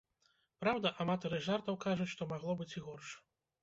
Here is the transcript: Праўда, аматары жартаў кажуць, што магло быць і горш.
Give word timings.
Праўда, 0.63 0.93
аматары 1.05 1.43
жартаў 1.51 1.81
кажуць, 1.87 2.11
што 2.17 2.31
магло 2.37 2.51
быць 2.61 2.73
і 2.77 2.87
горш. 2.91 3.19